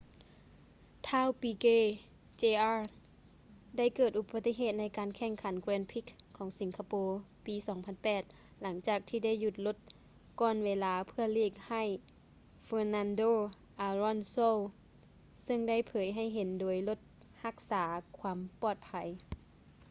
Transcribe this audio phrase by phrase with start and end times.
[1.07, 1.65] ທ້າວ ປີເກ
[2.37, 2.81] ເຈອາຣ໌.
[2.81, 2.93] piquet jr.
[3.77, 6.01] ໄດ້ເກີດອຸປະຕິເຫດໃນການແຂ່ງຂັນ grand prix
[6.37, 6.93] ຂອງສິງກະໂປ
[7.45, 7.55] ປີ
[8.09, 9.77] 2008 ຫຼັງຈາກທີ່ໄດ້ຢຸດລົດ
[10.39, 11.83] ກ່ອນເວລາ ເພື່ອຫຼີກໃຫ້
[12.65, 13.23] ເຟີນັນໂດ
[13.81, 16.99] ອາລອນໂຊ fernando alonso ຊຶ່ງໄດ້ເຜີຍໃຫ້ເຫັນໂດຍລົດ
[17.43, 17.83] ຮັກສາ
[18.19, 18.89] ຄວາມປອດໄພ